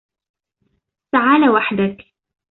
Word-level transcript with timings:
تعالَ 1.13 1.49
وحدك. 1.49 2.13